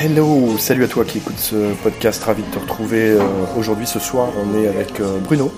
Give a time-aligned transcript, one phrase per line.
[0.00, 3.20] Hello, salut à toi qui écoute ce podcast, ravi de te retrouver euh,
[3.56, 4.28] aujourd'hui ce soir.
[4.44, 5.52] On est avec euh, Bruno.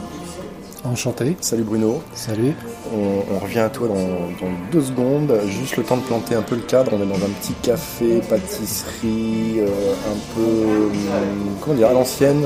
[0.85, 1.37] Enchanté.
[1.40, 2.03] Salut Bruno.
[2.14, 2.53] Salut.
[2.95, 5.32] On, on revient à toi dans, dans deux secondes.
[5.46, 6.92] Juste le temps de planter un peu le cadre.
[6.94, 9.67] On est dans un petit café, pâtisserie, euh,
[10.13, 12.44] un peu, hum, comment dire, à l'ancienne.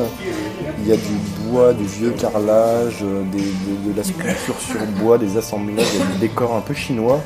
[0.83, 3.01] Il y a du bois, du vieux carrelage,
[3.33, 6.61] des- de, de la sculpture sur bois, des assemblages, il y a du décor un
[6.61, 7.21] peu chinois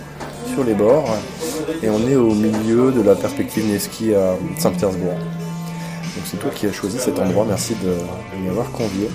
[0.52, 1.04] sur les bords.
[1.82, 5.14] Et on est au milieu de la perspective Nevsky à Saint-Pétersbourg.
[5.14, 7.94] Donc c'est toi qui as choisi cet endroit, merci de,
[8.46, 9.08] m'avoir convié.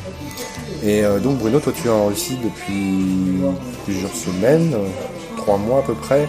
[0.84, 3.42] Et euh, donc Bruno, toi tu es en Russie depuis
[3.86, 4.88] plusieurs semaines, euh,
[5.38, 6.28] trois mois à peu près,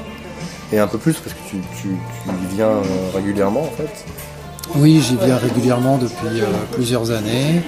[0.73, 2.83] et un peu plus parce que tu, y viens euh,
[3.15, 4.05] régulièrement en fait.
[4.77, 6.43] Oui, j'y viens régulièrement depuis
[6.73, 7.63] plusieurs années.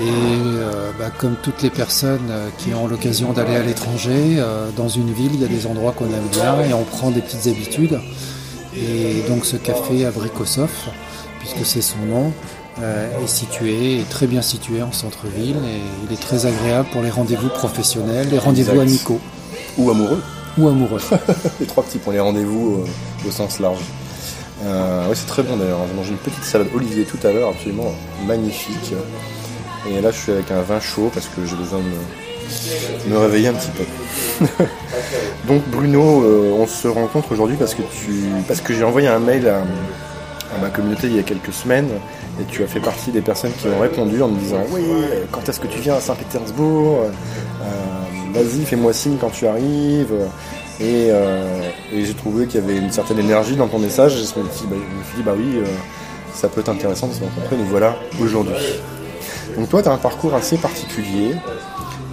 [0.00, 4.70] Et euh, bah, comme toutes les personnes euh, qui ont l'occasion d'aller à l'étranger, euh,
[4.74, 7.20] dans une ville, il y a des endroits qu'on aime bien et on prend des
[7.20, 8.00] petites habitudes.
[8.74, 10.70] Et donc ce café à Brikosov,
[11.38, 12.32] puisque c'est son nom,
[12.80, 17.02] euh, est situé, est très bien situé en centre-ville et il est très agréable pour
[17.02, 19.20] les rendez-vous professionnels, les rendez-vous amicaux
[19.76, 20.22] Ou amoureux,
[20.56, 21.00] ou amoureux.
[21.60, 22.84] les trois petits pour les rendez-vous
[23.26, 23.82] au sens large.
[24.62, 27.92] Ouais, c'est très bon d'ailleurs, j'ai mangé une petite salade olivier tout à l'heure, absolument
[28.26, 28.94] magnifique.
[29.88, 33.48] Et là je suis avec un vin chaud parce que j'ai besoin de me, réveiller
[33.48, 34.44] un petit peu.
[35.48, 39.18] Donc Bruno, euh, on se rencontre aujourd'hui parce que tu parce que j'ai envoyé un
[39.18, 39.62] mail à,
[40.60, 41.88] ma communauté il y a quelques semaines
[42.40, 44.82] et tu as fait partie des personnes qui ont répondu en me disant oui
[45.30, 47.04] quand est-ce que tu viens à Saint-Pétersbourg
[47.62, 50.14] Euh, Vas-y fais-moi signe quand tu arrives
[50.80, 54.20] et, euh, et j'ai trouvé qu'il y avait une certaine énergie dans ton message je
[54.20, 55.60] me suis dit bah, je me suis dit, bah oui
[56.32, 58.54] ça peut être intéressant de se rencontrer nous voilà aujourd'hui.
[59.56, 61.34] Donc toi tu as un parcours assez particulier.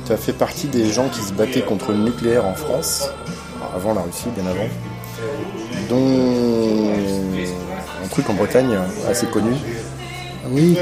[0.05, 3.09] Tu as fait partie des gens qui se battaient contre le nucléaire en France,
[3.75, 4.69] avant la Russie, bien avant,
[5.89, 6.93] dont
[8.03, 8.77] un truc en Bretagne
[9.09, 9.51] assez connu.
[10.49, 10.77] Oui,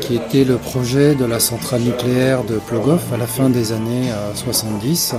[0.00, 4.10] qui, était le projet de la centrale nucléaire de Plogov à la fin des années
[4.12, 5.14] euh, 70.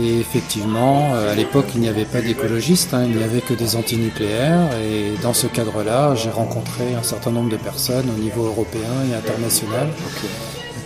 [0.00, 3.54] Et effectivement, euh, à l'époque, il n'y avait pas d'écologistes, hein, il n'y avait que
[3.54, 4.68] des antinucléaires.
[4.82, 9.14] Et dans ce cadre-là, j'ai rencontré un certain nombre de personnes au niveau européen et
[9.14, 9.88] international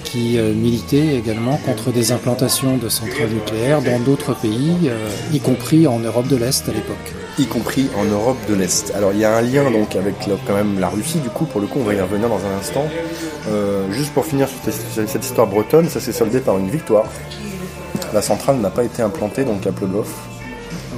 [0.05, 5.41] qui euh, militaient également contre des implantations de centrales nucléaires dans d'autres pays, euh, y
[5.41, 7.13] compris en Europe de l'Est à l'époque.
[7.39, 8.93] y compris en Europe de l'Est.
[8.95, 11.47] Alors il y a un lien donc avec la- quand même la Russie, du coup
[11.47, 12.85] pour le coup on va y revenir dans un instant.
[13.49, 14.59] Euh, juste pour finir sur
[15.07, 17.05] cette histoire bretonne, ça s'est soldé par une victoire.
[18.13, 20.09] La centrale n'a pas été implantée donc à Plogov.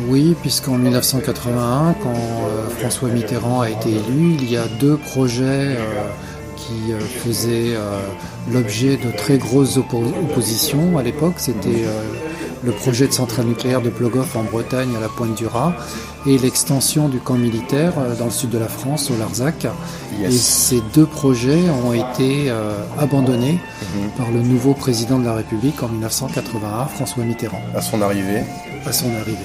[0.08, 5.44] Oui, puisqu'en 1981, quand euh, François Mitterrand a été élu, il y a deux projets
[5.44, 5.76] euh,
[6.56, 7.74] qui euh, faisaient
[8.52, 11.34] l'objet de très grosses oppo- oppositions à l'époque.
[11.36, 11.84] C'était
[12.64, 15.72] le projet de centrale nucléaire de Plogov en Bretagne à la pointe du Raz
[16.26, 19.66] et l'extension du camp militaire euh, dans le sud de la France, au Larzac.
[20.18, 20.32] Yes.
[20.34, 23.58] Et ces deux projets ont été euh, abandonnés
[23.94, 24.10] Mhm.
[24.16, 28.42] par le nouveau président de la République en 1981, François Mitterrand, À son arrivée.
[28.86, 29.36] à son arrivée.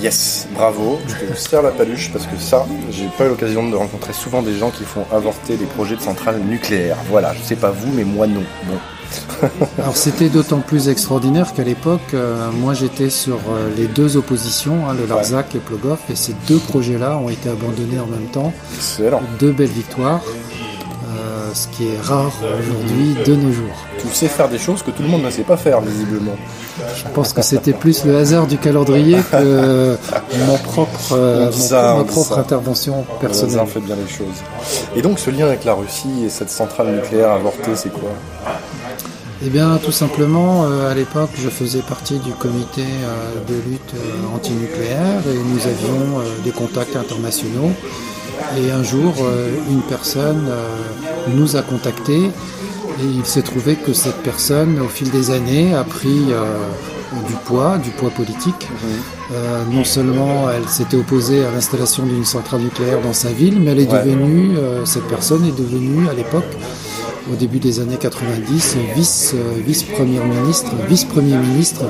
[0.00, 1.00] Yes, bravo.
[1.08, 4.42] Je te serre la paluche parce que ça, j'ai pas eu l'occasion de rencontrer souvent
[4.42, 6.98] des gens qui font avorter des projets de centrales nucléaires.
[7.08, 8.44] Voilà, je sais pas vous, mais moi non.
[8.64, 8.78] Bon.
[9.78, 14.88] Alors c'était d'autant plus extraordinaire qu'à l'époque, euh, moi j'étais sur euh, les deux oppositions,
[14.88, 18.52] hein, le Larzac et Plogov, et ces deux projets-là ont été abandonnés en même temps.
[18.74, 19.22] Excellent.
[19.38, 20.22] Deux belles victoires,
[21.54, 23.76] ce qui est rare aujourd'hui de nos jours.
[24.00, 26.36] Tu sais faire des choses que tout le monde ne sait pas faire, visiblement.
[26.96, 29.96] Je pense que c'était plus le hasard du calendrier que
[30.46, 32.40] mon propre, euh, mon- ma propre ça.
[32.40, 33.54] intervention Le personnelle.
[33.54, 34.38] hasard fait bien les choses.
[34.94, 38.10] Et donc ce lien avec la Russie et cette centrale nucléaire avortée, c'est quoi?
[39.44, 43.94] Eh bien, tout simplement, euh, à l'époque, je faisais partie du comité euh, de lutte
[43.94, 47.70] euh, antinucléaire et nous avions euh, des contacts internationaux.
[48.58, 50.66] Et un jour, euh, une personne euh,
[51.34, 52.24] nous a contactés
[53.00, 56.44] et il s'est trouvé que cette personne, au fil des années, a pris euh,
[57.26, 58.66] du poids, du poids politique.
[59.32, 63.72] Euh, non seulement elle s'était opposée à l'installation d'une centrale nucléaire dans sa ville, mais
[63.72, 64.02] elle est Ouais.
[64.04, 66.44] devenue, euh, cette personne est devenue à l'époque
[67.30, 71.82] au début des années 90, vice, euh, vice-premier ministre, vice-premier ministre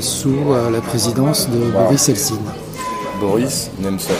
[0.00, 0.34] sous
[0.72, 2.36] la présidence de Boris Eltsine.
[3.20, 4.16] Boris Nemtsov.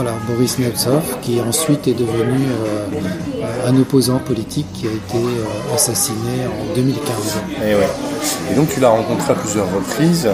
[0.00, 5.74] Voilà, Boris Nemtsov, qui ensuite est devenu euh, un opposant politique qui a été euh,
[5.74, 7.40] assassiné en 2015.
[7.66, 7.88] Et, ouais.
[8.52, 10.28] et donc tu l'as rencontré à plusieurs reprises.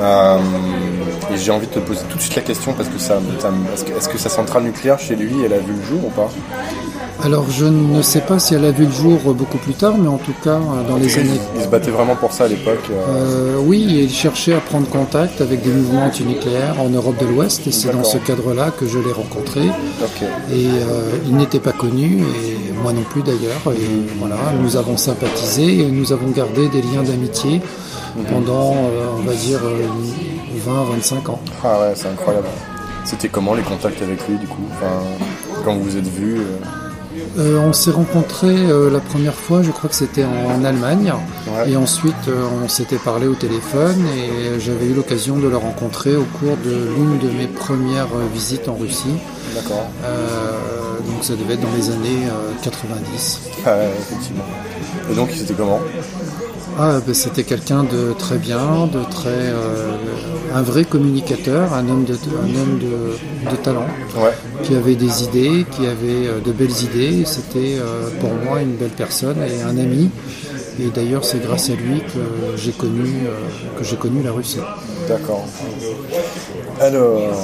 [0.00, 0.38] Euh,
[1.32, 3.20] et j'ai envie de te poser tout de suite la question parce que ça,
[3.96, 6.28] est-ce que sa centrale nucléaire chez lui, elle a vu le jour ou pas?
[7.24, 10.06] Alors je ne sais pas si elle a vu le jour beaucoup plus tard, mais
[10.08, 11.40] en tout cas dans les années.
[11.56, 12.90] Il se battait vraiment pour ça à l'époque.
[12.90, 17.66] Euh, oui, il cherchait à prendre contact avec des mouvements antinucléaires en Europe de l'Ouest,
[17.66, 19.62] et c'est dans ce cadre-là que je l'ai rencontré.
[19.62, 23.62] Et euh, il n'était pas connu, et moi non plus d'ailleurs.
[23.66, 27.60] Et voilà, nous avons sympathisé et nous avons gardé des liens d'amitié
[28.16, 28.24] mhm.
[28.26, 29.60] pendant, euh, on va dire,
[30.66, 31.40] 20-25 ans.
[31.64, 32.46] Ah ouais, c'est incroyable.
[33.04, 34.62] C'était comment les contacts avec lui du coup?
[34.72, 35.02] Enfin,
[35.64, 36.36] Quand vous vous êtes vus
[37.38, 41.12] euh, on s'est rencontrés euh, la première fois, je crois que c'était en, Allemagne.
[41.66, 46.16] Et ensuite, euh, on s'était parlé au téléphone et j'avais eu l'occasion de le rencontrer
[46.16, 49.16] au cours de l'une de mes premières visites en Russie.
[49.54, 49.86] D'accord.
[51.06, 52.28] donc ça devait être dans les années
[52.62, 53.40] 90.
[53.64, 54.44] Ah, effectivement.
[55.10, 55.80] Et donc, c'était comment?
[56.78, 59.52] Ah, ben, C'était quelqu'un de très bien, de très
[60.54, 63.86] un vrai communicateur, un homme de, homme de, talent,
[64.62, 67.24] qui avait des idées, qui avait euh, de belles idées.
[67.24, 70.10] C'était euh, pour moi une belle personne et un ami.
[70.80, 74.60] Et d'ailleurs, c'est grâce à lui que j'ai connu, euh, que j'ai connu la Russie.
[75.08, 75.44] D'accord.
[76.80, 77.42] Alors,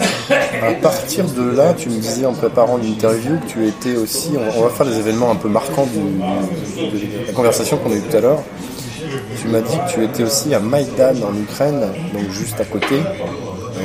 [0.62, 4.31] à partir de là, tu me disais en préparant l'interview que tu étais aussi.
[4.56, 8.16] On, va faire des événements un peu marquants de la conversation qu'on a eue tout
[8.16, 8.42] à l'heure.
[9.40, 11.81] Tu m'as dit que tu étais aussi à Maïdan en Ukraine,
[12.12, 12.96] donc juste à côté,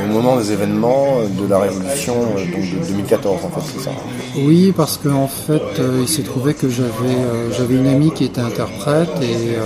[0.03, 3.91] au moment des événements de la révolution euh, donc de 2014 en fait, c'est ça
[4.37, 8.11] Oui, parce qu'en en fait, euh, il s'est trouvé que j'avais euh, j'avais une amie
[8.11, 9.57] qui était interprète et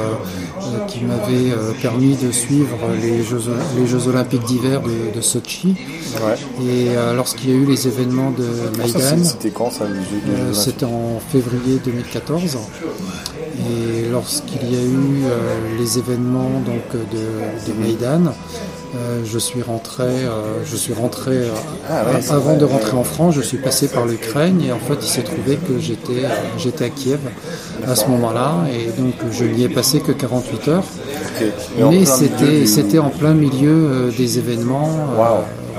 [0.88, 3.42] qui m'avait permis de suivre les Jeux,
[3.78, 5.76] les Jeux Olympiques d'hiver de, Sochi.
[6.62, 9.86] Et lorsqu'il y a eu les événements de Maïdan, c'était quand ça
[10.54, 12.58] C'était en février 2014.
[13.60, 14.10] Et
[14.54, 18.34] lorsqu'il y a eu euh, les événements donc, de, de Maïdan,
[18.96, 21.48] euh, je suis rentré, euh, je suis rentré
[21.90, 25.08] ah avant de rentrer en France, je suis passé par l'Ukraine et en fait il
[25.08, 26.28] s'est trouvé que j'étais
[26.58, 27.20] j'étais à Kiev
[27.88, 30.84] à ce moment-là et donc je n'y ai passé que 48 heures.
[31.80, 34.90] Mais c'était c'était en plein milieu des événements.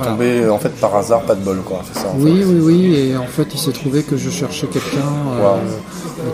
[0.03, 3.27] Tombé en fait par hasard, pas de bol quoi, ça, Oui, oui, oui, et en
[3.27, 5.13] fait il s'est trouvé que je cherchais quelqu'un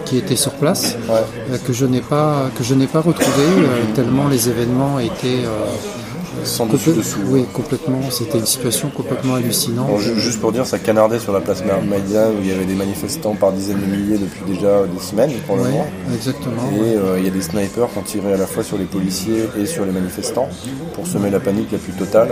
[0.05, 3.95] qui était sur place, euh, que je n'ai pas que je n'ai pas retrouvé euh,
[3.95, 7.19] tellement les événements étaient euh, sans dessus dessous.
[7.27, 8.01] Oui, complètement.
[8.11, 9.99] C'était une situation complètement hallucinante.
[9.99, 13.35] juste pour dire, ça canardait sur la place Maïdan où il y avait des manifestants
[13.35, 15.87] par dizaines de milliers depuis déjà des semaines pour le moment.
[16.15, 16.71] Exactement.
[16.73, 19.49] Et il y a des snipers qui ont tiré à la fois sur les policiers
[19.59, 20.49] et sur les manifestants
[20.95, 22.31] pour semer la panique la plus totale.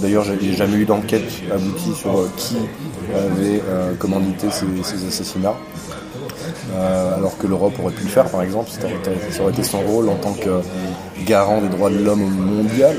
[0.00, 2.56] D'ailleurs, a jamais eu d'enquête aboutie sur qui
[3.14, 3.60] avait
[3.98, 5.56] commandité ces assassinats.
[6.74, 10.08] Euh, alors que l'Europe aurait pu le faire par exemple, ça aurait été son rôle
[10.08, 10.60] en tant que
[11.26, 12.96] garant des droits de l'homme mondial.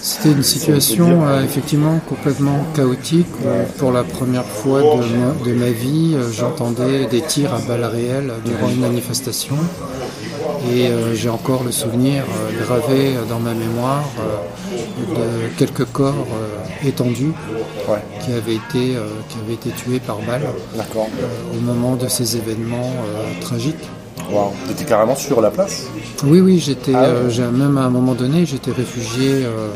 [0.00, 3.28] C'était une situation euh, effectivement complètement chaotique
[3.78, 8.70] pour la première fois de ma, vie, euh, j'entendais des tirs à balles réelles durant
[8.70, 9.56] une manifestation.
[10.72, 12.24] Et j'ai encore le souvenir
[12.64, 14.04] gravé dans ma mémoire
[14.98, 16.26] de quelques corps
[16.84, 17.32] étendus
[18.24, 18.96] qui, avaient été,
[19.28, 20.46] qui avaient été tués par balles
[21.52, 22.92] au moment de ces événements
[23.40, 23.88] tragiques.
[24.30, 24.52] Wow.
[24.66, 25.86] Tu étais carrément sur la place?
[26.24, 29.68] Oui, oui, j'étais, ah euh, même à un moment donné, j'étais réfugié euh,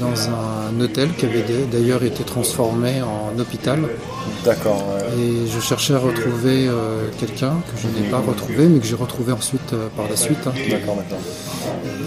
[0.00, 3.80] dans un hôtel qui avait d'ailleurs été transformé en hôpital.
[4.44, 4.82] D'accord.
[5.18, 8.94] Et je cherchais à retrouver euh, quelqu'un que je n'ai pas retrouvé, mais que j'ai
[8.94, 10.46] retrouvé ensuite par la suite.
[10.46, 10.52] Hein.
[10.70, 11.18] D'accord, d'accord.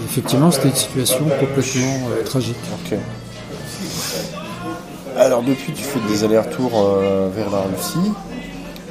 [0.06, 2.57] Effectivement, c'était une situation complètement tragique.
[2.74, 2.97] Ok.
[5.18, 6.99] Alors depuis, tu fais des allers-retours
[7.35, 8.11] vers la Russie.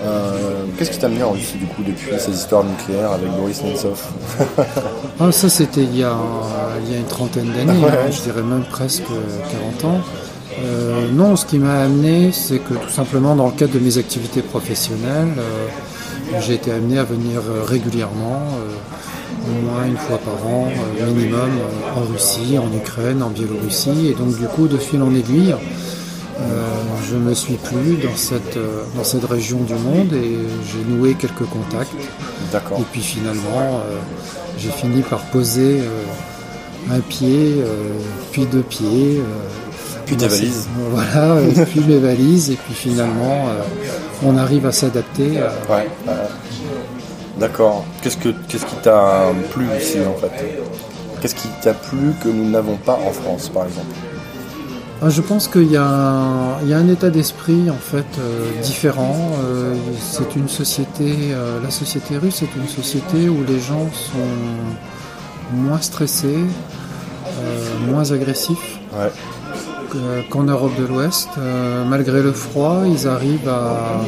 [0.01, 3.63] Euh, qu'est-ce qui t'a amené en Russie du coup depuis ces histoires nucléaires avec Boris
[3.65, 4.01] Nemtsov
[5.21, 6.17] ah, Ça c'était il, y a,
[6.85, 9.09] il y a une trentaine d'années, hein, je dirais même presque
[9.83, 10.01] 40 ans.
[10.61, 13.99] Euh, non, ce qui m'a amené, c'est que tout simplement dans le cadre de mes
[13.99, 15.67] activités professionnelles, euh,
[16.41, 18.43] j'ai été amené à venir régulièrement,
[19.47, 20.69] au moins une fois par an
[21.07, 21.51] minimum,
[21.97, 25.55] en Russie, en Ukraine, en Biélorussie, et donc du coup de fil en aiguille,
[27.09, 30.37] je me suis plu dans cette, euh, dans cette région du monde et
[30.67, 31.93] j'ai noué quelques contacts.
[32.53, 32.79] D'accord.
[32.81, 33.99] Et puis finalement, euh,
[34.59, 37.63] j'ai fini par poser euh, un pied,
[38.33, 39.21] puis deux pieds.
[40.07, 40.69] puis des valises.
[40.91, 41.37] Voilà,
[41.71, 43.47] puis mes valises, et puis finalement,
[44.25, 45.41] on arrive à s'adapter.
[45.69, 45.89] Ouais.
[47.39, 47.85] D'accord.
[48.03, 50.33] Qu'est-ce, que, qu'est-ce qui t'a plu ici en fait?
[51.21, 53.95] Qu'est-ce qui t'a plu que nous n'avons pas en France par exemple?
[55.07, 59.17] Je pense qu'il y, a un état d'esprit en fait euh, différent.
[59.45, 65.57] Euh, c'est une société, euh, la société russe est une société où les gens sont
[65.57, 66.45] moins stressés,
[67.89, 68.81] moins agressifs
[70.29, 71.29] qu'en Europe de l'Ouest.
[71.89, 74.03] malgré le froid, ils arrivent à,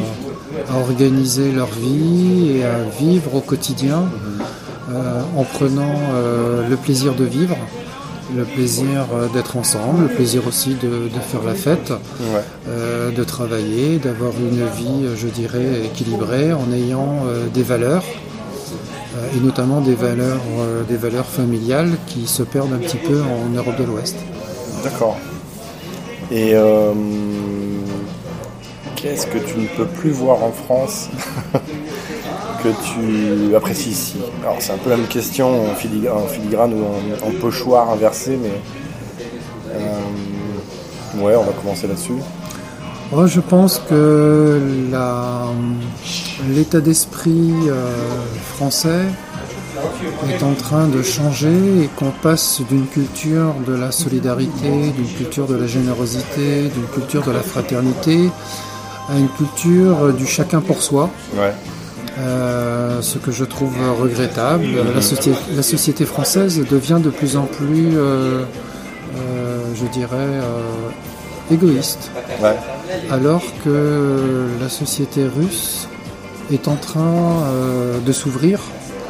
[0.70, 4.04] à organiser leur vie et à vivre au quotidien
[4.92, 5.94] euh, en prenant
[6.68, 7.56] le plaisir de vivre,
[8.36, 12.40] le plaisir euh, d'être ensemble, le plaisir aussi de, de faire la fête, Ouais.
[12.68, 18.04] euh, de travailler, d'avoir une vie, je dirais, équilibrée en ayant euh, des valeurs
[19.16, 20.40] euh, et notamment des valeurs,
[20.88, 24.16] des valeurs familiales qui se perdent un petit peu en Europe de l'Ouest.
[24.84, 25.16] D'accord.
[26.30, 26.54] Et
[28.96, 31.08] qu'est-ce que tu ne peux plus voir en France?
[32.62, 37.28] que tu apprécies ici Alors c'est un peu la même question en filigrane, ou en,
[37.28, 38.52] en pochoir inversé, mais
[39.74, 42.14] euh, ouais, on va commencer là-dessus.
[43.12, 44.60] Moi, je pense que
[46.48, 47.90] l'état d'esprit euh,
[48.54, 49.04] français
[50.28, 55.46] est en train de changer et qu'on passe d'une culture de la solidarité, d'une culture
[55.46, 58.30] de la générosité, d'une culture de la fraternité
[59.08, 61.10] à une culture du chacun pour soi.
[61.34, 61.52] Ouais.
[62.20, 64.66] Euh, ce que je trouve regrettable.
[64.94, 68.42] La, société, la société française devient de plus en plus, euh,
[69.16, 72.10] euh, je dirais, euh, égoïste,
[72.42, 72.56] Ouais.
[73.10, 75.88] alors que la société russe
[76.52, 78.60] est en train euh, de s'ouvrir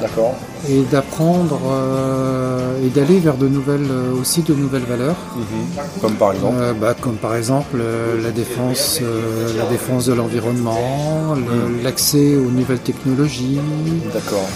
[0.00, 0.34] D'accord.
[0.68, 5.16] et d'apprendre euh, et d'aller vers de nouvelles, euh, aussi de nouvelles valeurs.
[6.00, 6.56] Comme par exemple.
[6.58, 9.00] Euh, bah, comme par exemple euh, la défense,
[9.56, 13.60] la défense de l'environnement, le- l'accès aux nouvelles technologies
[14.14, 14.48] D'accord.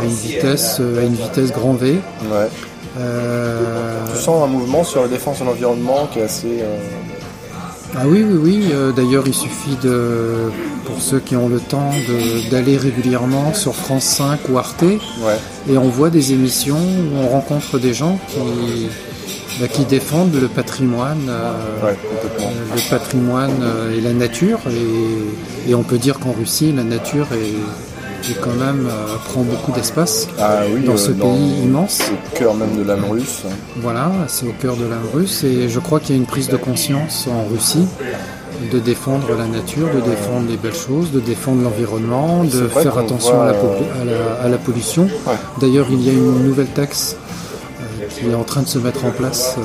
[0.00, 2.00] à une vitesse, à une vitesse grand V.
[2.30, 2.48] Ouais.
[4.12, 6.62] Tu sens un mouvement sur la défense de l'environnement qui est assez.
[7.96, 8.64] Ah oui, oui, oui.
[8.72, 10.50] euh, D'ailleurs, il suffit de,
[10.84, 11.90] pour ceux qui ont le temps,
[12.50, 14.98] d'aller régulièrement sur France 5 ou Arte, Ouais.
[15.70, 18.38] et on voit des émissions où on rencontre des gens qui,
[19.60, 21.26] bah, qui défendent le patrimoine.
[21.28, 21.52] euh,
[21.86, 21.96] Ouais.
[22.40, 23.52] Euh, le patrimoine
[23.96, 27.54] et la nature et, et on peut dire qu'en Russie la nature est,
[28.30, 32.36] est quand même euh, prend beaucoup d'espace Ah oui, dans euh, ce pays immense Au
[32.38, 33.42] cœur même de l'âme russe.
[33.76, 36.48] voilà c'est au cœur de l'âme russe et je crois qu'il y a une prise
[36.48, 37.86] de conscience en Russie
[38.72, 42.98] de défendre la nature, de défendre les belles choses, de défendre l'environnement, de C'est faire
[42.98, 45.04] attention voit, à, la, euh, à la- à la pollution.
[45.04, 45.34] Ouais.
[45.60, 47.14] D'ailleurs, il y a une nouvelle taxe
[47.80, 49.62] euh, qui est en train de se mettre en place euh,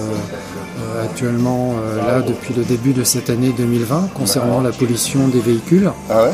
[1.03, 5.89] actuellement, euh, là, depuis le début de cette année 2020, concernant la pollution des véhicules,
[6.09, 6.29] Ah ouais?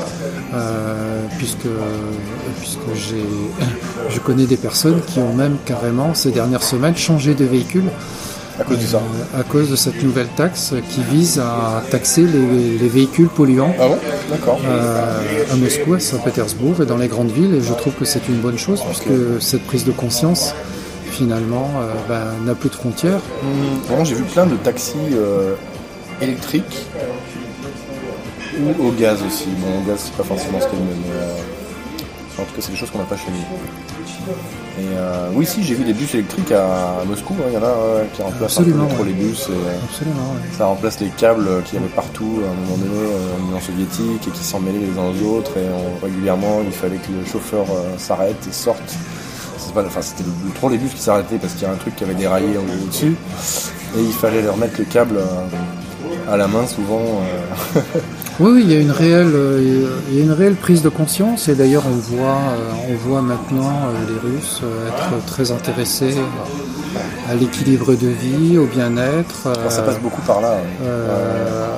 [0.53, 1.67] Euh, puisque,
[2.59, 3.23] puisque j'ai,
[4.09, 7.85] je connais des personnes qui ont même carrément, ces dernières semaines, changé de véhicule
[8.59, 8.97] À cause de ça?
[8.97, 13.73] euh, à cause de cette nouvelle taxe qui vise à taxer les, les véhicules polluants.
[13.79, 13.87] Ah
[14.31, 14.59] D'accord.
[14.65, 17.55] euh, à Moscou, à Saint-Pétersbourg et dans les grandes villes.
[17.55, 20.53] Et je trouve que c'est une bonne chose puisque cette prise de conscience,
[21.11, 23.19] finalement, euh, ben, n'a plus de frontières.
[23.43, 25.55] Hum, Vraiment, j'ai vu plein de taxis euh,
[26.21, 26.85] électriques
[28.59, 29.47] ou au gaz aussi.
[29.57, 32.45] Bon, au gaz, c'est pas forcément ce qu'il y a de mieux, mais euh, en
[32.45, 33.57] tout cas, c'est des choses qu'on n'a pas chez nous.
[34.81, 37.33] Et euh, oui, si, j'ai vu des bus électriques à Moscou.
[37.39, 39.49] hein, Il y en a euh, qui remplacent un peu les trolleybus.
[39.49, 40.33] Et, Absolument.
[40.33, 40.57] ouais.
[40.57, 44.27] ça remplace les câbles qu'il y avait partout à un moment donné en Union soviétique
[44.27, 45.57] et qui s'en mêlaient les uns aux autres.
[45.57, 48.95] Et on- régulièrement, il fallait que le chauffeur euh, s'arrête et sorte.
[49.75, 52.13] Enfin, c'était le, le trolleybus qui s'arrêtait parce qu'il y a un truc qui avait
[52.13, 53.15] déraillé au- au-dessus.
[53.97, 57.01] Et il fallait leur mettre le câble euh, à la main souvent.
[57.75, 57.79] euh,
[58.41, 60.87] Oui, oui, il y a une réelle, euh, il y a une réelle prise de
[60.87, 63.69] conscience et d'ailleurs on voit, euh, on voit maintenant
[64.07, 66.15] les Russes être très intéressés
[67.29, 69.49] à l'équilibre de vie, au bien-être.
[69.69, 70.55] ça passe beaucoup par là.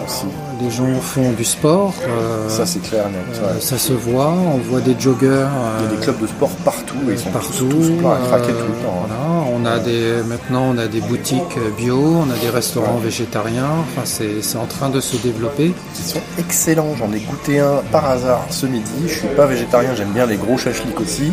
[0.05, 0.25] aussi.
[0.63, 1.93] Les gens font du sport.
[2.07, 3.05] euh, Ça, c'est clair.
[3.09, 3.61] net, euh, ouais.
[3.61, 4.29] ça se voit.
[4.29, 5.27] On voit des joggers.
[5.27, 7.51] Il y a euh, des clubs de sport partout et ils sont partout.
[7.51, 9.05] tous, tous pleins à craquer euh, tout le temps.
[9.05, 9.07] hein.
[9.07, 9.51] voilà.
[9.53, 13.69] On a des, maintenant, on a des boutiques bio, on a des restaurants végétariens.
[13.81, 15.73] Enfin, c'est c'est en train de se développer.
[15.99, 18.91] Ils sont excellents, j'en ai goûté un par hasard ce midi.
[19.07, 21.31] Je suis pas végétarien, j'aime bien les gros chachliks aussi.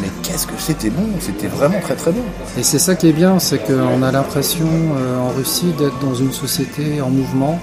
[0.00, 2.22] Mais qu'est-ce que c'était bon, c'était vraiment très très bon.
[2.58, 6.14] Et c'est ça qui est bien, c'est qu'on a l'impression euh, en Russie d'être dans
[6.14, 7.60] une société en mouvement,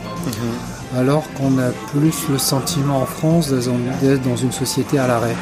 [0.97, 5.35] alors qu'on a plus le sentiment en France d'être dans une société à l'arrêt,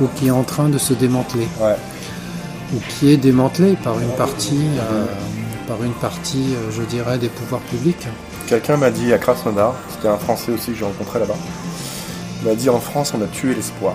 [0.00, 1.76] ou qui est en train de se démanteler, Ouais.
[2.74, 5.04] ou qui est démantelée par une partie, euh,
[5.68, 8.06] par une partie, euh, je dirais, des pouvoirs publics.
[8.46, 11.36] Quelqu'un m'a dit à Krasnodar, c'était un Français aussi que j'ai rencontré là-bas,
[12.42, 13.94] il m'a dit en France on a tué l'espoir.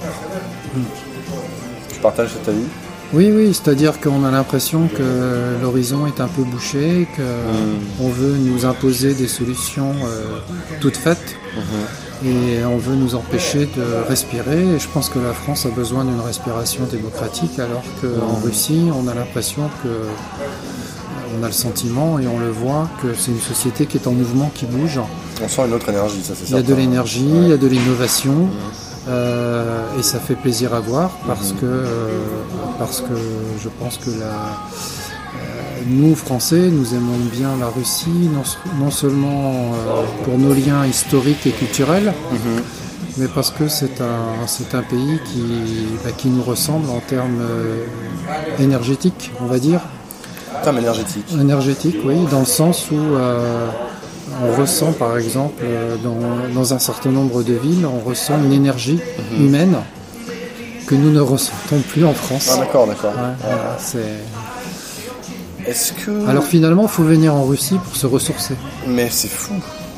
[1.94, 2.66] Tu partages cet avis
[3.14, 8.66] Oui, oui, c'est-à-dire qu'on a l'impression que l'horizon est un peu bouché, qu'on veut nous
[8.66, 10.40] imposer des solutions euh,
[10.80, 11.36] toutes faites,
[12.26, 14.76] et on veut nous empêcher de respirer.
[14.76, 19.08] Et je pense que la France a besoin d'une respiration démocratique, alors qu'en Russie, on
[19.10, 19.90] a l'impression que
[21.40, 24.12] on a le sentiment et on le voit que c'est une société qui est en
[24.12, 25.00] mouvement, qui bouge.
[25.42, 27.58] On sent une autre énergie, ça c'est Il y a de l'énergie, il y a
[27.58, 28.50] de l'innovation.
[29.08, 31.66] Euh, et ça fait plaisir à voir parce que
[32.82, 33.14] parce que
[33.64, 34.58] je pense que la,
[35.88, 38.30] nous, Français, nous aimons bien la Russie,
[38.80, 42.64] non, seulement euh, pour nos liens historiques et culturels, mhm.
[43.18, 45.44] mais parce que c'est un, c'est un pays qui,
[46.04, 47.86] bah, qui nous ressemble en termes euh,
[48.58, 49.82] énergétiques, on va dire.
[50.60, 53.68] En termes énergétiques Énergétique, oui, dans le sens où euh,
[54.44, 55.64] on ressent, par exemple,
[56.04, 59.00] dans, un certain nombre de villes, on ressent une énergie
[59.34, 59.46] mhm.
[59.46, 59.76] humaine
[60.92, 62.50] que nous ne ressentons plus en France.
[62.52, 63.14] Ah, d'accord, d'accord.
[63.80, 64.20] c'est
[65.96, 66.28] que...
[66.28, 68.56] Alors finalement, il faut venir en Russie pour se ressourcer.
[68.86, 69.54] Mais c'est fou.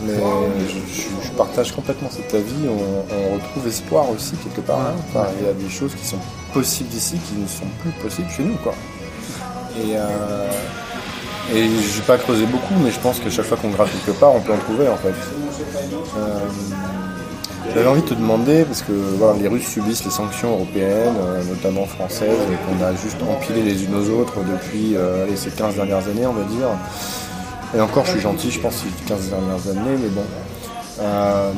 [0.05, 2.67] Mais je, partage complètement cet avis.
[2.67, 4.81] On, retrouve espoir aussi quelque part.
[4.81, 4.93] Hein.
[5.39, 6.19] il y a des choses qui sont
[6.53, 8.57] possibles ici qui ne sont plus possibles chez nous.
[8.57, 8.75] Quoi.
[9.77, 10.51] Et, euh,
[11.55, 14.11] et je vais pas creuser beaucoup, mais je pense que chaque fois qu'on gratte quelque
[14.19, 15.15] part, on peut en trouver en fait.
[16.17, 16.39] Euh,
[17.71, 18.91] j'avais envie de te demander, parce que
[19.39, 23.95] les Russes subissent les sanctions européennes, euh, notamment françaises, qu'on a juste empilé les unes
[23.95, 26.67] aux autres depuis euh, ces 15 dernières années, on va dire.
[27.75, 30.23] Et encore, je suis gentil, je pense, ces 15 dernières années, mais bon.
[31.01, 31.51] Euh,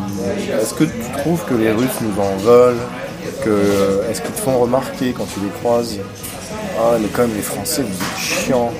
[0.61, 2.81] est-ce que tu trouves que les Russes nous en veulent
[4.09, 5.99] Est-ce qu'ils te font remarquer quand tu les croises?
[6.77, 8.71] Ah, mais quand même les Français, vous êtes chiants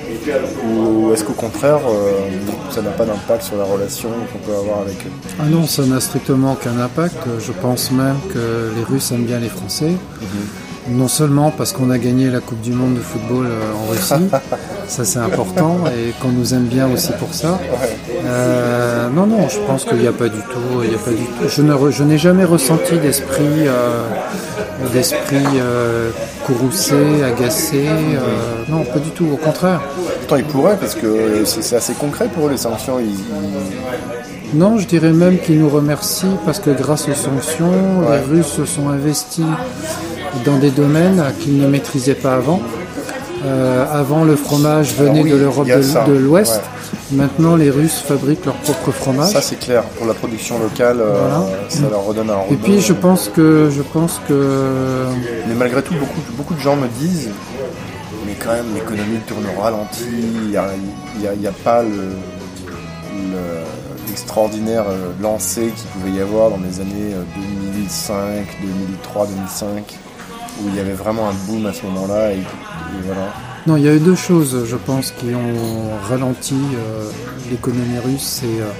[0.68, 2.28] Ou est-ce qu'au contraire, euh,
[2.70, 5.10] ça n'a pas d'impact sur la relation qu'on peut avoir avec eux?
[5.40, 7.16] Ah non, ça n'a strictement aucun impact.
[7.38, 9.90] Je pense même que les Russes aiment bien les Français.
[10.20, 10.98] Mhm.
[10.98, 14.30] Non seulement parce qu'on a gagné la Coupe du Monde de football euh, en Russie,
[14.86, 17.58] ça c'est important, et qu'on nous aime bien aussi pour ça.
[18.24, 21.10] Euh, non, non, je pense qu'il n'y a pas du tout, il y a pas
[21.10, 21.48] du tout.
[21.90, 23.66] Je, n'ai jamais ressenti d'esprit,
[24.92, 25.44] d'esprit
[26.46, 27.86] courroucé, agacé.
[27.86, 28.18] Euh,
[28.68, 29.80] non, pas du tout, au contraire.
[30.20, 32.98] Pourtant, ils pourraient, parce que c'est assez concret pour eux, les sanctions.
[34.54, 38.64] Non, je dirais même qu'ils nous remercient parce que grâce aux sanctions, les Russes se
[38.64, 39.44] sont investis
[40.44, 42.60] dans des domaines qu'ils ne maîtrisaient pas avant.
[43.44, 46.62] Euh, avant, le fromage venait ah de l'Europe de, l'Ouest.
[47.12, 49.30] Maintenant, les Russes fabriquent leur propre fromage.
[49.30, 49.84] Ça, c'est clair.
[49.96, 53.82] Pour la production locale, euh, ça leur redonne un Et puis, je pense que, je
[53.82, 55.06] pense que.
[55.46, 57.30] Mais malgré tout, beaucoup, beaucoup de gens me disent,
[58.26, 60.04] mais quand même, l'économie tourne au ralenti.
[60.08, 61.84] Il n'y a, a, pas
[64.08, 67.14] l'extraordinaire euh, lancé qu'il pouvait y avoir dans les années
[67.74, 69.94] 2005, 2003, 2005,
[70.60, 72.32] où il y avait vraiment un boom à ce moment-là.
[72.32, 72.38] et
[73.04, 73.32] voilà.
[73.66, 77.10] Non, il y a eu deux choses, je pense, qui ont ralenti euh,
[77.50, 78.40] l'économie russe.
[78.40, 78.70] C'est euh,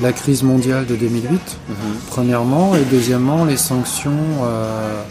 [0.00, 1.76] la crise mondiale de 2008, mhm.
[2.08, 4.10] premièrement, et deuxièmement, les sanctions,
[4.42, 5.02] euh,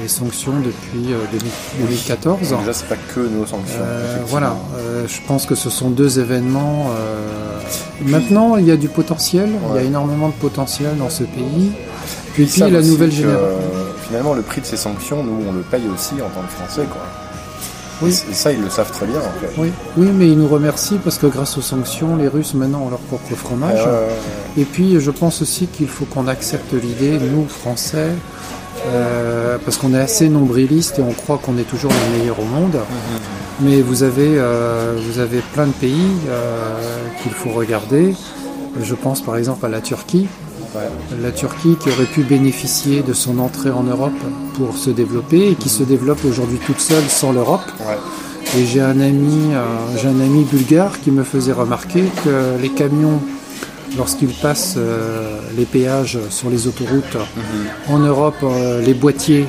[0.00, 1.14] les sanctions depuis
[1.78, 2.38] 2014.
[2.40, 3.80] déjà, c'est pas que nos sanctions.
[4.28, 4.56] voilà,
[5.06, 6.90] je pense que ce sont deux événements.
[8.06, 11.72] Maintenant, il y a du potentiel, il y a énormément de potentiel dans ce pays.
[12.34, 13.58] Puis, puis la nouvelle génération.
[14.06, 16.86] finalement, le prix de ces sanctions, nous, on le paye aussi en tant que Français,
[16.90, 17.02] quoi.
[18.02, 18.10] Oui.
[18.30, 19.52] Et ça, ils le savent très bien, en fait.
[19.58, 22.90] Oui, oui mais ils nous remercient parce que grâce aux sanctions, les Russes maintenant ont
[22.90, 23.80] leur propre fromage.
[24.56, 28.10] Et puis, je pense aussi qu'il faut qu'on accepte l'idée, nous, Français,
[28.86, 32.44] euh, parce qu'on est assez nombriliste et on croit qu'on est toujours les meilleurs au
[32.44, 32.74] monde.
[32.74, 33.20] Mhm.
[33.60, 36.80] Mais vous avez, euh, vous avez plein de pays euh,
[37.22, 38.14] qu'il faut regarder.
[38.80, 40.26] Je pense par exemple à la Turquie.
[41.20, 44.12] La Turquie qui aurait pu bénéficier de son entrée en Europe
[44.54, 47.60] pour se développer et qui se développe aujourd'hui toute seule sans l'Europe.
[48.56, 49.64] Et j'ai un ami, euh,
[49.96, 53.20] j'ai un ami bulgare qui me faisait remarquer que les camions,
[53.96, 57.94] lorsqu'ils passent euh, les péages sur les autoroutes mhm.
[57.94, 59.46] en Europe, euh, les boîtiers,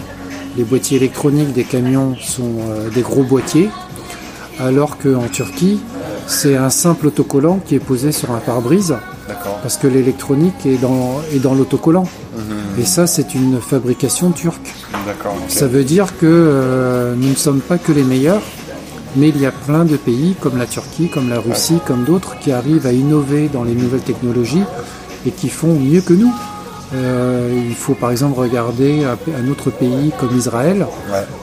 [0.57, 2.59] les boîtiers électroniques des camions sont
[2.93, 3.69] des gros boîtiers,
[4.59, 5.81] alors qu'en Turquie,
[6.27, 8.95] c'est un simple autocollant qui est posé sur un pare-brise
[9.61, 12.03] parce que l'électronique est dans, est dans l'autocollant.
[12.35, 12.81] Mhm.
[12.81, 14.73] Et ça, c'est une fabrication turque.
[15.47, 18.41] Ça veut dire que euh, nous ne sommes pas que les meilleurs,
[19.15, 22.39] mais il y a plein de pays comme la Turquie, comme la Russie, comme d'autres
[22.39, 24.63] qui arrivent à innover dans les nouvelles technologies
[25.25, 26.33] et qui font mieux que nous.
[26.95, 30.85] Euh, il faut par exemple regarder un, autre pays comme Israël,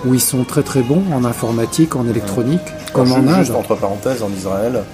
[0.04, 2.60] où ils sont très très bons en informatique, en électronique,
[2.92, 3.50] comme en Inde.
[3.56, 4.84] entre parenthèses, en Israël,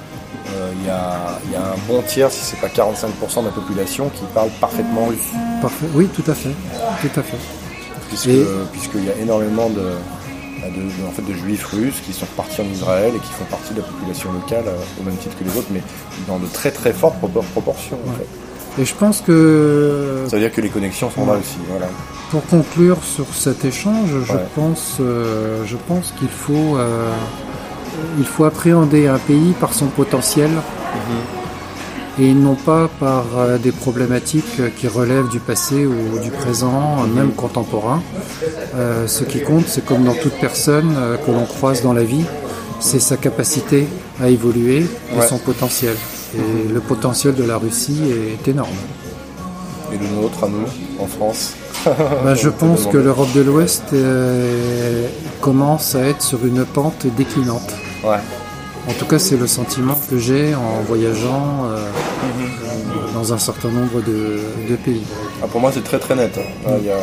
[0.81, 4.51] il y, a, un bon tiers, si c'est pas 45% de la population, qui parle
[4.61, 5.19] parfaitement russe.
[5.61, 5.87] Parfait.
[5.95, 6.51] Oui, tout à fait.
[7.01, 7.37] Tout à fait.
[8.09, 9.93] Puisqu'il y a énormément de,
[11.07, 13.81] en fait, de juifs russes qui sont partis en Israël et qui font partie de
[13.81, 15.83] la population locale euh, au même titre que les autres, mais
[16.27, 17.17] dans de très très fortes
[17.53, 17.99] proportions.
[18.79, 20.25] Et je pense que.
[20.29, 21.57] Ça veut dire que les connexions sont là aussi.
[21.69, 21.87] Voilà.
[22.31, 26.77] Pour conclure sur cet échange, je pense, euh, je pense qu'il faut.
[26.77, 27.11] Euh,
[28.19, 30.51] il faut appréhender un pays par son potentiel
[32.19, 37.33] et non pas par euh, des problématiques qui relèvent du passé ou du présent, même
[37.33, 38.03] contemporain.
[38.75, 42.05] Euh, ce qui compte, c'est comme dans toute personne euh, que l'on croise dans la
[42.05, 42.25] vie,
[42.81, 43.87] c'est sa capacité
[44.23, 45.27] à évoluer et Ouais.
[45.27, 45.95] son potentiel.
[46.35, 48.71] Et le potentiel de la Russie est énorme.
[49.93, 50.67] Et le nôtre à nous,
[50.99, 51.53] en France
[52.25, 55.07] Ben, je pense que l'Europe de l'Ouest euh,
[55.43, 57.75] commence à être sur une pente déclinante.
[58.07, 58.19] Ouais.
[58.89, 61.77] En tout cas, c'est le sentiment que j'ai en voyageant euh,
[63.15, 64.39] dans un certain nombre de,
[64.71, 65.03] de pays.
[65.43, 66.39] Ah, pour moi, c'est très très net.
[66.39, 66.71] hein.
[66.71, 66.99] Là, y a,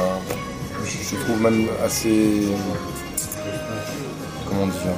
[0.86, 2.44] je, trouve même assez.
[4.48, 4.96] Comment dire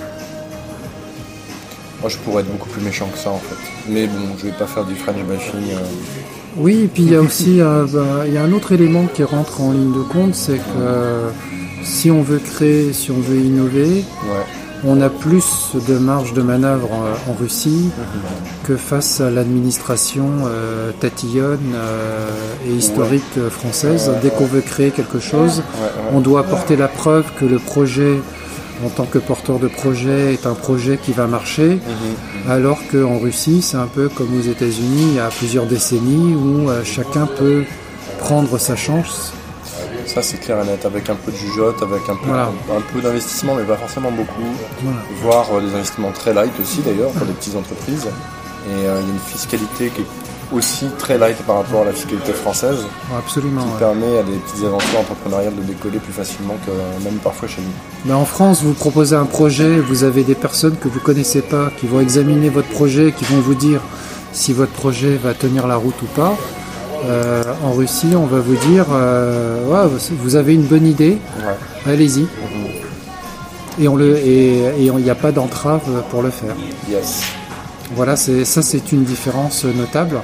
[2.01, 3.55] Moi, je pourrais être beaucoup plus méchant que ça en fait.
[3.89, 5.71] Mais bon, je vais pas faire du French bashing.
[5.71, 5.79] euh.
[6.57, 9.23] Oui, et puis il y a aussi euh, ben, y a un autre élément qui
[9.23, 11.29] rentre en ligne de compte, c'est que euh,
[11.83, 14.45] si on veut créer, si on veut innover, Ouais.
[14.85, 17.89] On a plus de marge de manœuvre en, en Russie
[18.63, 22.29] que face à l'administration euh, tatillonne euh,
[22.67, 24.11] et historique française.
[24.21, 25.63] Dès qu'on veut créer quelque chose,
[26.13, 28.19] on doit apporter la preuve que le projet,
[28.85, 31.75] en tant que porteur de projet, est un projet qui va marcher.
[31.75, 32.51] Mhm.
[32.51, 36.69] Alors qu'en Russie, c'est un peu comme aux États-Unis, il y a plusieurs décennies où
[36.69, 37.63] euh, chacun peut
[38.19, 39.33] prendre sa chance.
[40.05, 40.85] Ça, c'est clair et net.
[40.85, 42.49] Avec un peu de jugeote, avec un peu, Voilà.
[42.75, 44.49] un peu d'investissement, mais pas forcément beaucoup.
[44.83, 44.99] Voilà.
[45.21, 48.05] Voire euh, des investissements très light aussi d'ailleurs pour des petites entreprises.
[48.67, 50.05] Et euh, il y a une fiscalité qui est
[50.55, 52.85] aussi très light par rapport à la fiscalité française.
[53.17, 53.63] Absolument.
[53.63, 53.79] qui ouais.
[53.79, 57.73] permet à des petites aventures entrepreneuriales de décoller plus facilement que même parfois chez nous.
[58.05, 61.71] Mais en France, vous proposez un projet, vous avez des personnes que vous connaissez pas,
[61.79, 63.81] qui vont examiner votre projet, qui vont vous dire
[64.33, 66.35] si votre projet va tenir la route ou pas.
[67.07, 69.89] Euh, en Russie, on va vous dire, euh, Ouais,
[70.23, 71.91] vous avez une bonne idée, Ouais.
[71.91, 72.25] allez-y.
[73.79, 76.55] Et on le et on- il n'y a pas d'entrave pour le faire.
[76.89, 77.21] Yes.
[77.95, 80.21] Voilà, ça, c'est une différence notable.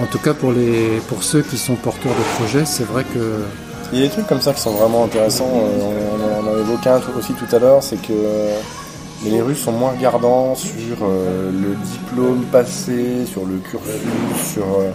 [0.00, 3.18] En tout cas, pour les pour ceux qui sont porteurs de projets, c'est vrai que
[3.94, 5.50] Il y a des trucs comme ça qui sont vraiment intéressants.
[5.54, 5.90] Euh,
[6.42, 8.12] On, on en a évoqué un truc aussi tout à l'heure, c'est que
[9.24, 14.64] euh, les Russes sont moins regardants sur euh, le diplôme passé, sur le cursus, sur,
[14.64, 14.90] euh,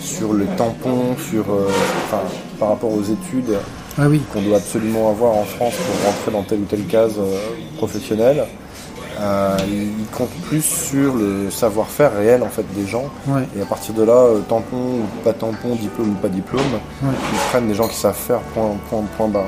[0.00, 1.68] sur le tampon, sur, euh,
[2.04, 2.22] enfin,
[2.58, 3.56] par rapport aux études
[3.98, 7.20] ah oui, qu'on doit absolument avoir en France pour rentrer dans telle ou telle case
[7.76, 8.44] professionnelle.
[9.20, 13.64] Euh, ils comptent plus sur le savoir-faire réel en fait des gens ouais, et à
[13.64, 16.62] partir de là, euh, tampon ou pas tampon, diplôme ou pas diplôme,
[17.02, 17.10] ouais.
[17.32, 19.44] ils prennent des gens qui savent faire point, point, point barre.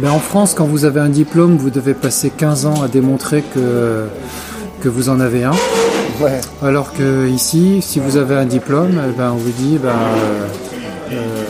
[0.00, 3.42] Ben, en France, quand vous avez un diplôme, vous devez passer 15 ans à démontrer
[3.42, 4.08] que,
[4.80, 5.52] que vous en avez un.
[6.20, 9.90] Ouais, Alors que ici, si vous avez un diplôme, eh ben, on vous dit ben,
[11.12, 11.44] euh,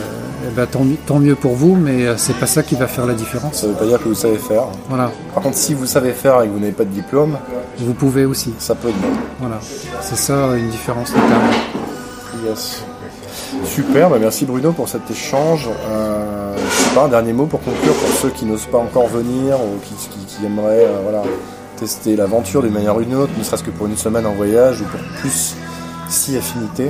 [0.57, 2.87] euh, ben, tant, mi- tant mieux pour vous, mais euh, c'est pas ça qui va
[2.87, 3.55] faire la différence.
[3.61, 4.63] ça veut pas dire que vous savez faire.
[4.89, 7.37] Voilà, Par contre, si vous savez faire et que vous n'avez pas de diplôme,
[7.79, 8.53] vous pouvez aussi.
[8.59, 9.07] ça peut être bon.
[9.39, 9.57] Voilà,
[10.01, 11.55] c'est ça une différence notable.
[12.45, 12.83] Yes.
[13.65, 15.69] Super, bah merci Bruno pour cet échange.
[15.89, 19.07] Euh, je sais pas, un dernier mot pour conclure pour ceux qui n'osent pas encore
[19.07, 21.23] venir ou qui, qui- qui aimeraient euh, voilà,
[21.77, 24.81] tester l'aventure d'une manière ou d'une autre, ne serait-ce que pour une semaine en voyage
[24.81, 25.55] ou pour plus
[26.09, 26.89] si affinité.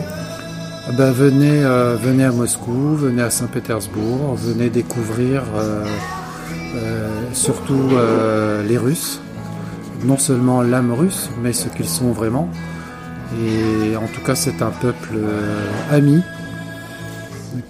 [0.87, 5.83] Ah Ben, venez, euh, venez à Moscou, venez à Saint-Pétersbourg, venez découvrir euh,
[6.75, 9.19] euh, surtout euh, les Russes,
[10.03, 12.49] non seulement l'âme russe, mais ce qu'ils sont vraiment.
[13.43, 15.15] Et en tout cas, c'est un peuple
[15.91, 16.21] ami,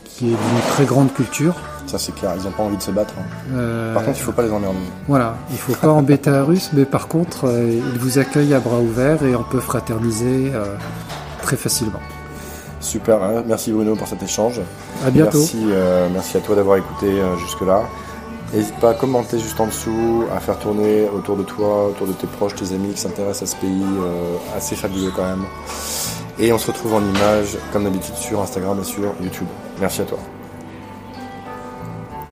[0.03, 1.55] qui est d'une très grande culture.
[1.87, 3.13] Ça c'est clair, ils n'ont pas envie de se battre.
[3.17, 3.23] hein.
[3.55, 4.75] Euh, Par contre, il faut pas les emmerder.
[5.07, 8.59] Voilà, il faut pas embêter un russe, mais par contre, euh, il vous accueille à
[8.59, 10.75] bras ouverts et on peut fraterniser euh,
[11.43, 11.99] très facilement.
[12.85, 13.43] Super, hein.
[13.47, 14.61] merci Bruno pour cet échange.
[15.03, 15.39] À bientôt.
[15.39, 17.81] Merci, euh, merci à toi d'avoir écouté euh, jusque-là.
[18.53, 22.13] N'hésite pas à commenter juste en dessous, à faire tourner autour de toi, autour de
[22.13, 25.45] tes proches, tes amis qui s'intéressent à ce pays euh, assez fabuleux quand même.
[26.37, 29.47] Et on se retrouve en images, comme d'habitude, sur Instagram et sur YouTube.
[29.79, 30.19] Merci à toi.